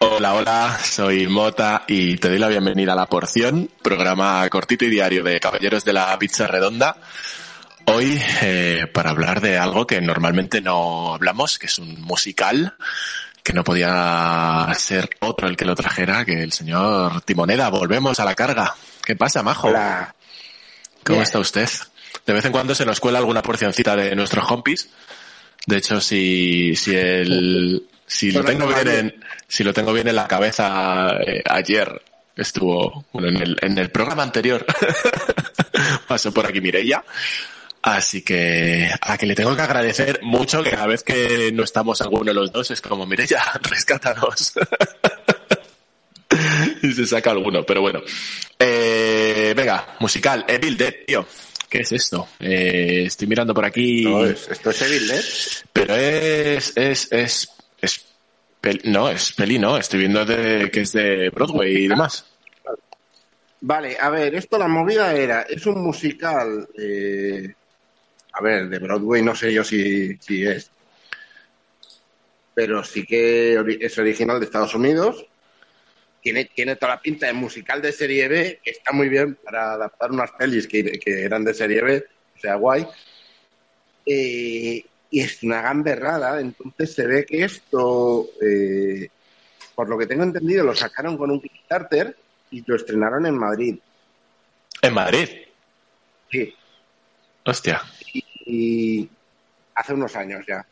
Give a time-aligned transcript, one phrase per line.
[0.00, 4.90] Hola, hola, soy Mota y te doy la bienvenida a La Porción, programa cortito y
[4.90, 6.96] diario de Caballeros de la Pizza Redonda.
[7.84, 12.74] Hoy eh, para hablar de algo que normalmente no hablamos, que es un musical,
[13.44, 17.68] que no podía ser otro el que lo trajera que el señor Timoneda.
[17.68, 18.74] Volvemos a la carga.
[19.04, 19.68] ¿Qué pasa, Majo?
[19.68, 20.14] Hola.
[21.04, 21.22] ¿Cómo Bien.
[21.22, 21.68] está usted?
[22.26, 24.88] De vez en cuando se nos cuela alguna porcioncita de nuestros hompis.
[25.68, 30.16] De hecho, si, si el, si lo tengo bien en, si lo tengo bien en
[30.16, 32.00] la cabeza, eh, ayer
[32.34, 34.64] estuvo, bueno, en el, en el programa anterior
[36.08, 37.04] pasó por aquí Mireia.
[37.82, 42.00] Así que a que le tengo que agradecer mucho que cada vez que no estamos
[42.00, 44.54] alguno de los dos es como, Mireia, rescátanos.
[46.82, 48.00] y se saca alguno, pero bueno.
[48.58, 51.26] Eh, venga, musical, Evil Dead, tío.
[51.68, 52.28] ¿Qué es esto?
[52.40, 54.04] Eh, estoy mirando por aquí.
[54.04, 55.24] No, es- esto es Evil Dead.
[55.72, 58.04] Pero es, es, es, es,
[58.62, 62.24] pel- no, es peli, no, estoy viendo de, que es de Broadway y demás.
[63.60, 67.52] Vale, a ver, esto la movida era, es un musical, eh,
[68.32, 70.70] a ver, de Broadway no sé yo si, si es,
[72.54, 75.26] pero sí que es original de Estados Unidos.
[76.20, 79.72] Tiene, tiene toda la pinta de musical de serie B, que está muy bien para
[79.72, 82.04] adaptar unas pelis que, que eran de serie B,
[82.36, 82.86] o sea, guay.
[84.04, 89.08] Eh, y es una gamberrada, entonces se ve que esto, eh,
[89.74, 92.16] por lo que tengo entendido, lo sacaron con un Kickstarter
[92.50, 93.78] y lo estrenaron en Madrid.
[94.82, 95.28] En Madrid.
[96.30, 96.54] Sí,
[97.44, 97.82] Hostia.
[98.44, 99.08] y
[99.74, 100.66] hace unos años ya.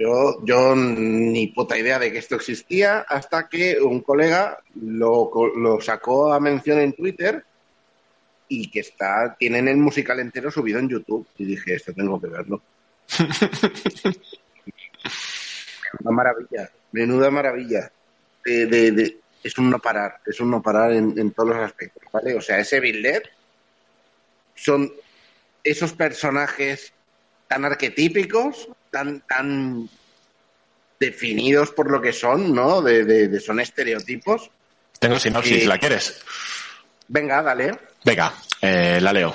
[0.00, 5.78] Yo, yo ni puta idea de que esto existía hasta que un colega lo, lo
[5.82, 7.44] sacó a mención en Twitter
[8.48, 11.26] y que está, tienen el musical entero subido en YouTube.
[11.36, 12.62] Y dije, esto tengo que verlo.
[16.00, 17.90] Una maravilla, menuda maravilla.
[18.44, 21.58] De, de- de- es un no parar, es un no parar en, en todos los
[21.58, 22.34] aspectos, ¿vale?
[22.34, 23.06] O sea, ese Bill
[24.54, 24.90] son
[25.64, 26.92] esos personajes
[27.48, 29.88] tan arquetípicos, tan, tan
[30.98, 32.82] definidos por lo que son, ¿no?
[32.82, 34.50] De, de- de- son estereotipos.
[34.98, 36.20] Tengo sinopsis, ¿la quieres?
[37.08, 37.78] Venga, dale.
[38.04, 39.34] Venga, eh, la leo.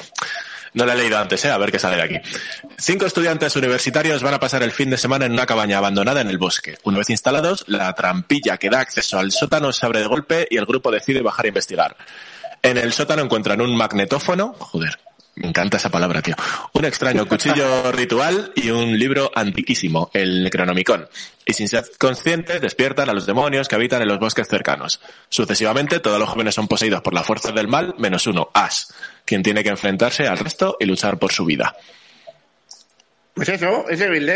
[0.73, 2.29] No la he leído antes, eh, a ver qué sale de aquí.
[2.77, 6.29] Cinco estudiantes universitarios van a pasar el fin de semana en una cabaña abandonada en
[6.29, 6.77] el bosque.
[6.83, 10.57] Una vez instalados, la trampilla que da acceso al sótano se abre de golpe y
[10.57, 11.95] el grupo decide bajar a investigar.
[12.61, 14.99] En el sótano encuentran un magnetófono, joder,
[15.35, 16.35] me encanta esa palabra, tío.
[16.73, 21.09] Un extraño cuchillo ritual y un libro antiquísimo, el Necronomicon.
[21.45, 25.01] Y sin ser conscientes, despiertan a los demonios que habitan en los bosques cercanos.
[25.29, 28.85] Sucesivamente, todos los jóvenes son poseídos por la fuerza del mal, menos uno, Ash,
[29.25, 31.75] quien tiene que enfrentarse al resto y luchar por su vida.
[33.33, 34.31] Pues eso, ese Bill.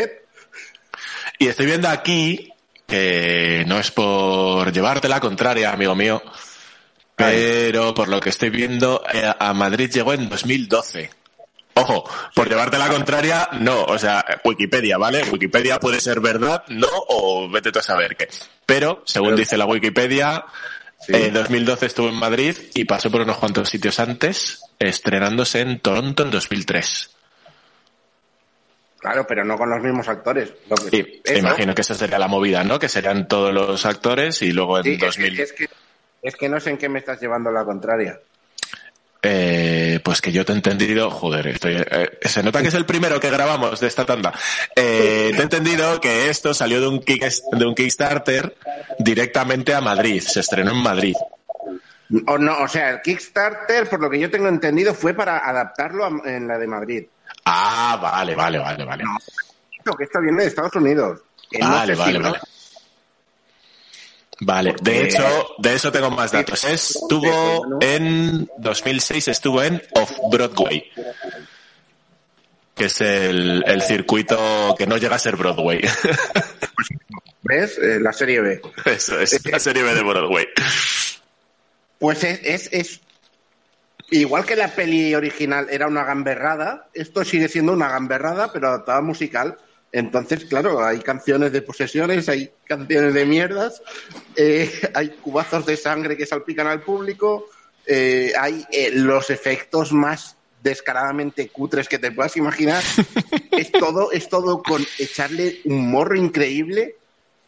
[1.40, 2.52] Y estoy viendo aquí,
[2.86, 6.22] que no es por llevarte la contraria, amigo mío,
[7.20, 11.10] pero por lo que estoy viendo, eh, a Madrid llegó en 2012.
[11.76, 15.24] Ojo, por llevarte la contraria, no, o sea, Wikipedia, ¿vale?
[15.24, 18.28] Wikipedia puede ser verdad, no, o vete tú a saber qué.
[18.66, 20.44] Pero, según Pero- dice la Wikipedia,
[21.00, 21.14] Sí.
[21.16, 26.24] en 2012 estuvo en Madrid y pasó por unos cuantos sitios antes, estrenándose en Toronto
[26.24, 27.12] en 2003.
[29.00, 30.52] Claro, pero no con los mismos actores.
[30.70, 32.80] Lo que- Sí, imagino que esa sería la movida, ¿no?
[32.80, 35.40] Que serían todos los actores y luego en Sí, es que- 2000.
[35.40, 35.70] es, que,
[36.22, 38.20] es que no sé en qué me estás llevando la contraria.
[39.22, 42.86] Eh, pues que yo te he entendido, joder, estoy, eh, se nota que es el
[42.86, 44.34] primero que grabamos de esta tanda.
[44.74, 47.22] Eh, te he entendido que esto salió de un, kick,
[47.52, 48.56] de un Kickstarter
[48.98, 51.16] directamente a Madrid, se estrenó en Madrid.
[52.28, 56.06] O no, o sea, el Kickstarter, por lo que yo tengo entendido, fue para adaptarlo
[56.06, 57.06] a- en la de Madrid.
[57.44, 59.04] Ah, vale, vale, vale, vale.
[59.98, 61.20] Que esto viene de Estados Unidos.
[61.60, 62.36] No Vale, si vale, no-
[64.42, 64.76] vale.
[64.82, 65.24] De hecho,
[65.58, 66.64] de eso tengo más datos.
[66.64, 70.84] Estuvo en 2006, estuvo en Off Broadway,
[72.76, 75.82] que es el, el circuito que no llega a ser Broadway.
[77.42, 77.78] ¿Ves?
[77.80, 78.62] Eh, la serie B.
[78.86, 80.48] Eso es, la serie B de Broadway.
[81.98, 83.02] Pues es, es, es-
[84.12, 89.02] Igual que la peli original era una gamberrada, esto sigue siendo una gamberrada, pero adaptada
[89.02, 89.56] musical.
[89.92, 93.82] Entonces, claro, hay canciones de posesiones, hay canciones de mierdas,
[94.36, 97.48] eh, hay cubazos de sangre que salpican al público,
[97.88, 102.84] eh, hay eh, los efectos más descaradamente cutres que te puedas imaginar.
[103.52, 106.96] es todo, es todo con echarle un morro increíble,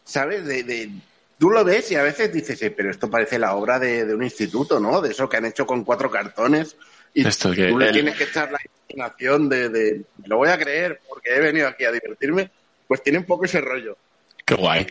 [0.04, 0.46] ¿sabes?
[0.46, 0.90] De, de,
[1.38, 4.16] tú lo ves y a veces dices, eh, pero esto parece la obra de, de,
[4.16, 5.00] un instituto, ¿no?
[5.00, 6.76] De eso que han hecho con cuatro cartones.
[7.14, 8.60] Y Esto que tú le el- tienes que echar la
[8.90, 12.50] imaginación de, de, lo voy a creer porque he venido aquí a divertirme.
[12.88, 13.98] Pues tiene un poco ese rollo.
[14.46, 14.86] Qué guay.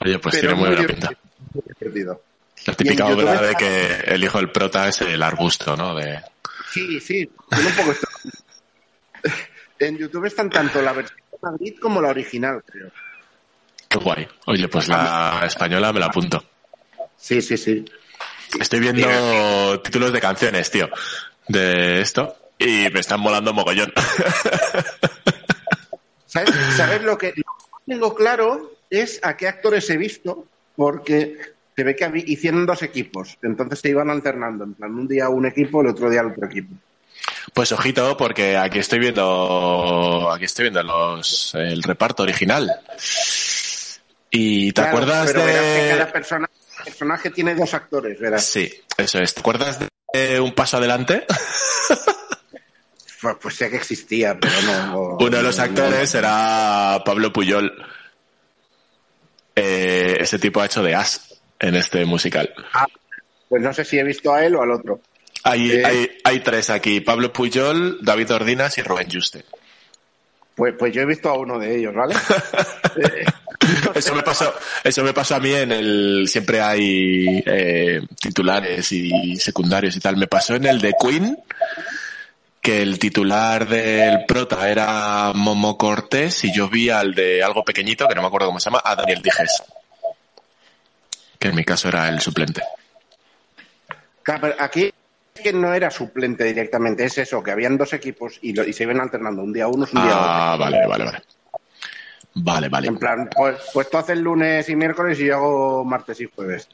[0.00, 1.10] Oye, pues Pero tiene muy buena pinta.
[1.80, 2.22] divertido.
[2.66, 5.94] La típica obra de está- que el hijo del prota es el arbusto, ¿no?
[5.94, 6.20] De...
[6.72, 8.08] Sí, sí, tiene un poco esto.
[9.78, 12.90] En YouTube están tanto la versión de Madrid como la original, creo.
[13.88, 14.26] Qué guay.
[14.46, 16.42] Oye, pues la española me la apunto.
[17.16, 17.84] Sí, sí, sí.
[18.60, 20.88] Estoy viendo títulos de canciones, tío,
[21.48, 23.92] de esto y me están molando mogollón.
[26.26, 27.42] ¿Sabes, sabes lo, que, no
[27.86, 28.72] tengo claro?
[28.90, 30.46] Es a qué actores he visto,
[30.76, 31.36] porque
[31.76, 35.46] se ve que hicieron dos equipos, entonces se iban alternando, en plan, un día un
[35.46, 36.74] equipo, el otro día el otro equipo.
[37.52, 42.70] Pues ojito, porque aquí estoy viendo, aquí estoy viendo los, el reparto original.
[44.30, 45.88] ¿Y te Claro, acuerdas pero verás que de...?
[45.90, 46.50] cada persona-
[46.84, 48.44] personaje tiene dos actores, verás.
[48.44, 49.34] Sí, eso es.
[49.34, 49.88] ¿Te acuerdas de
[50.40, 51.26] Un Paso Adelante?
[53.40, 54.86] Pues, sé que existía, pero no.
[54.86, 57.72] no- Uno de los actores era Pablo Puyol.
[59.56, 62.52] Eh, ese tipo ha hecho de As en este musical.
[63.48, 65.00] Pues no sé si he visto a él o al otro.
[65.44, 65.82] Hay, Eh.
[65.86, 69.44] hay, hay tres aquí, Pablo Puyol, David Ordinas y Rubén Juste.
[70.54, 72.14] Pues, pues yo he visto a uno de ellos, ¿vale?
[72.96, 73.24] Eh,
[73.94, 79.36] Eso me pasó, eso me pasó a mí en el, siempre hay eh, titulares y
[79.36, 80.16] secundarios y tal.
[80.16, 81.38] Me pasó en el de Queen,
[82.60, 88.08] que el titular del prota era Momo Cortés y yo vi al de algo pequeñito,
[88.08, 89.62] que no me acuerdo cómo se llama, a Daniel Dijes.
[91.38, 92.62] Que en mi caso era el suplente.
[94.22, 94.90] Claro, pero aquí
[95.34, 98.84] que no era suplente directamente, es eso, que habían dos equipos y, lo- y se
[98.84, 100.30] iban alternando, un día unos, un día otros.
[100.32, 101.22] Ah, vale, vale, vale.
[102.34, 102.88] Vale, vale.
[102.88, 106.68] En plan, pues, pues tú haces lunes y miércoles y yo hago martes y jueves.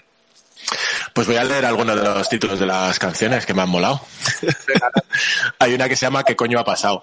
[1.13, 4.01] Pues voy a leer algunos de los títulos de las canciones que me han molado.
[5.59, 7.03] Hay una que se llama ¿Qué coño ha pasado?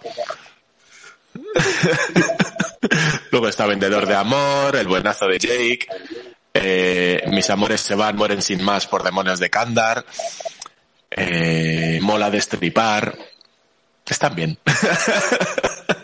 [3.31, 5.87] Luego está Vendedor de Amor, El buenazo de Jake,
[6.53, 10.05] eh, Mis amores se van, mueren sin más por demonios de Kandar,
[11.11, 13.15] eh, Mola de estripar.
[14.05, 14.57] Están bien.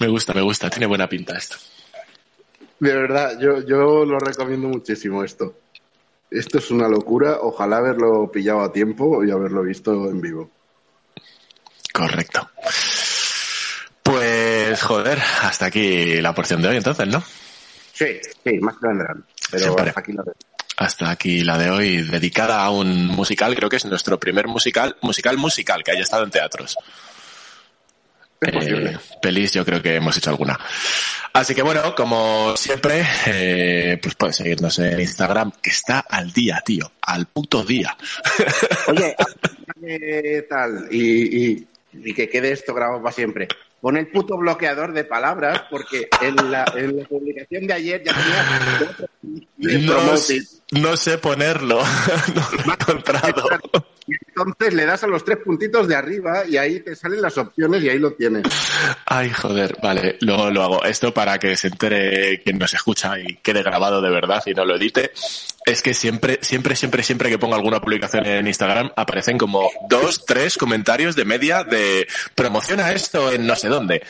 [0.00, 1.56] me gusta, me gusta, tiene buena pinta esto.
[2.80, 5.58] De verdad, yo, yo lo recomiendo muchísimo esto.
[6.30, 10.50] Esto es una locura, ojalá haberlo pillado a tiempo y haberlo visto en vivo.
[11.92, 12.48] Correcto.
[14.02, 17.22] Pues joder, hasta aquí la porción de hoy entonces, ¿no?
[17.92, 19.24] Sí, sí, más que vendrán.
[19.50, 19.88] Pero Siempre.
[19.88, 20.38] hasta aquí lo dejo.
[20.78, 24.96] Hasta aquí la de hoy, dedicada a un musical, creo que es nuestro primer musical,
[25.02, 26.78] musical musical que haya estado en teatros.
[28.40, 30.58] Eh, pelis yo creo que hemos hecho alguna.
[31.32, 36.60] Así que bueno, como siempre, eh, pues puedes seguirnos en Instagram, que está al día,
[36.64, 37.96] tío, al puto día.
[38.88, 39.14] Oye,
[39.80, 40.88] ¿qué tal?
[40.90, 43.46] Y, y, y que quede esto grabado para siempre.
[43.80, 48.14] Pon el puto bloqueador de palabras, porque en la, en la publicación de ayer ya
[49.58, 50.14] tenía No,
[50.72, 51.82] no sé ponerlo,
[52.34, 53.44] no lo he encontrado.
[54.10, 57.38] Y entonces le das a los tres puntitos de arriba y ahí te salen las
[57.38, 58.42] opciones y ahí lo tienes.
[59.06, 60.84] Ay, joder, vale, luego lo hago.
[60.84, 64.64] Esto para que se entere quien nos escucha y quede grabado de verdad y no
[64.64, 65.12] lo edite.
[65.64, 70.26] Es que siempre, siempre, siempre, siempre que pongo alguna publicación en Instagram aparecen como dos,
[70.26, 74.02] tres comentarios de media de promociona esto en no sé dónde.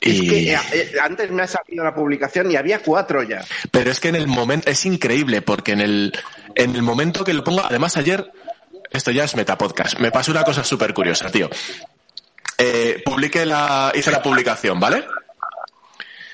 [0.00, 0.28] Es Y...
[0.28, 3.44] que eh, eh, antes me ha salido la publicación y había cuatro ya.
[3.70, 6.12] Pero es que en el momento, es increíble porque en el,
[6.56, 8.32] en el momento que lo pongo, además ayer,
[8.92, 11.50] esto ya es metapodcast, me pasó una cosa súper curiosa, tío.
[12.58, 15.04] Eh, publiqué la, hice la publicación, ¿vale?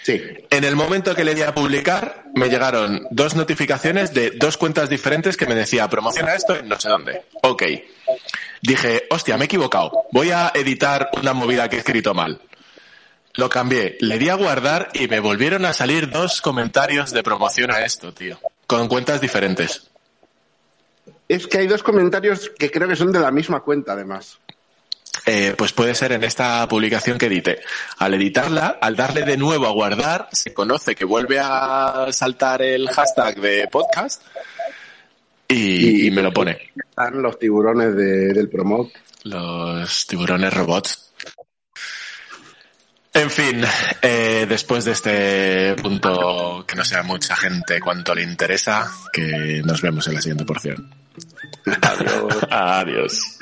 [0.03, 0.23] Sí.
[0.50, 4.88] En el momento que le di a publicar, me llegaron dos notificaciones de dos cuentas
[4.88, 7.23] diferentes que me decía promociona esto en no sé dónde.
[7.43, 7.62] Ok.
[8.62, 10.07] Dije, hostia, me he equivocado.
[10.12, 12.41] Voy a editar una movida que he escrito mal.
[13.35, 17.71] Lo cambié, le di a guardar y me volvieron a salir dos comentarios de promoción
[17.71, 18.41] a esto, tío.
[18.67, 19.88] Con cuentas diferentes.
[21.29, 24.39] Es que hay dos comentarios que creo que son de la misma cuenta, además.
[25.27, 27.61] Eh, pues puede ser en esta publicación que edite.
[27.99, 32.89] Al editarla, al darle de nuevo a guardar, se conoce que vuelve a saltar el
[32.89, 34.23] hashtag de podcast
[35.49, 36.71] y, y me lo pone.
[36.77, 38.93] Están los tiburones de- del promote.
[39.25, 41.08] Los tiburones robots.
[43.15, 43.62] En fin,
[44.03, 49.83] eh, después de este punto que no sea mucha gente cuanto le interesa, que nos
[49.83, 50.95] vemos en la siguiente porción.
[51.83, 52.37] Adiós.
[52.50, 53.38] Adiós.